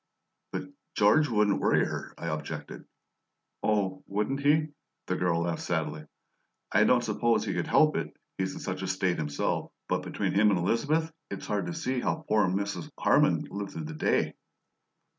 "But 0.51 0.63
George 0.95 1.29
wouldn't 1.29 1.59
worry 1.59 1.85
her," 1.85 2.15
I 2.17 2.25
objected. 2.29 2.85
"Oh, 3.61 4.03
wouldn't 4.07 4.39
he?" 4.39 4.69
The 5.05 5.15
girl 5.15 5.41
laughed 5.43 5.61
sadly. 5.61 6.07
"I 6.71 6.85
don't 6.85 7.03
suppose 7.03 7.45
he 7.45 7.53
could 7.53 7.67
help 7.67 7.95
it, 7.95 8.11
he's 8.39 8.55
in 8.55 8.61
such 8.61 8.81
a 8.81 8.87
state 8.87 9.19
himself, 9.19 9.71
but 9.87 10.01
between 10.01 10.33
him 10.33 10.49
and 10.49 10.57
Elizabeth 10.57 11.11
it's 11.29 11.45
hard 11.45 11.67
to 11.67 11.75
see 11.75 11.99
how 11.99 12.25
poor 12.27 12.47
Mrs. 12.47 12.89
Harman 12.99 13.43
lived 13.51 13.73
through 13.73 13.83
the 13.83 13.93
day." 13.93 14.33